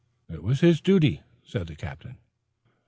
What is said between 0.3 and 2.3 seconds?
was his duty," said the captain.